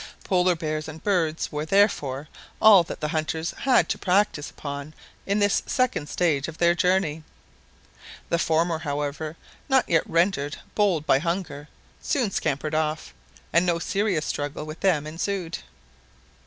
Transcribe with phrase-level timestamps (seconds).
[0.23, 2.27] Polar bears and birds were, therefore,
[2.59, 4.95] all that the hunters had to practise upon
[5.27, 7.23] in this second stage of their journey.
[8.29, 9.37] The former, however,
[9.69, 11.67] not yet rendered bold by hunger,
[12.01, 13.13] soon scampered off,
[13.53, 15.59] and no serious struggle with them ensued.